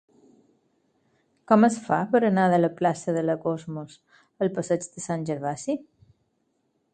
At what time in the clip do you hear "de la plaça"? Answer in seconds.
2.53-3.15